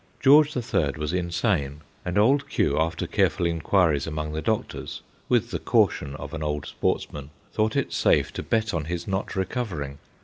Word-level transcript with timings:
George 0.19 0.55
the 0.55 0.63
Third 0.63 0.97
was 0.97 1.13
insane, 1.13 1.81
and 2.03 2.17
Old 2.17 2.49
Q., 2.49 2.79
after 2.79 3.05
careful 3.05 3.45
inquiries 3.45 4.07
among 4.07 4.33
the 4.33 4.41
doctors 4.41 5.03
with 5.29 5.51
the 5.51 5.59
caution 5.59 6.15
of 6.15 6.33
an 6.33 6.41
old 6.41 6.65
sportsman 6.65 7.29
thought 7.53 7.75
it 7.75 7.93
safe 7.93 8.33
to 8.33 8.41
bet 8.41 8.73
on 8.73 8.85
his 8.85 9.07
not 9.07 9.35
recovering. 9.35 9.99